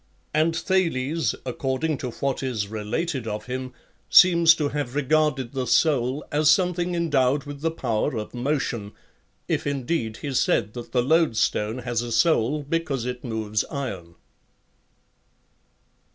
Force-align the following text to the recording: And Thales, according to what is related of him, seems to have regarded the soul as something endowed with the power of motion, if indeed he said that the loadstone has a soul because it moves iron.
And 0.33 0.55
Thales, 0.55 1.35
according 1.45 1.99
to 1.99 2.09
what 2.09 2.41
is 2.41 2.69
related 2.69 3.27
of 3.27 3.45
him, 3.45 3.71
seems 4.09 4.55
to 4.55 4.69
have 4.69 4.95
regarded 4.95 5.51
the 5.51 5.67
soul 5.67 6.25
as 6.31 6.49
something 6.49 6.95
endowed 6.95 7.43
with 7.43 7.61
the 7.61 7.69
power 7.69 8.17
of 8.17 8.33
motion, 8.33 8.93
if 9.47 9.67
indeed 9.67 10.17
he 10.23 10.33
said 10.33 10.73
that 10.73 10.91
the 10.91 11.03
loadstone 11.03 11.83
has 11.83 12.01
a 12.01 12.11
soul 12.11 12.63
because 12.63 13.05
it 13.05 13.23
moves 13.23 13.63
iron. 13.65 14.15